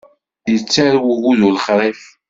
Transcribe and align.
Yettarew 0.51 1.05
ugudu 1.13 1.47
lexṛif. 1.55 2.01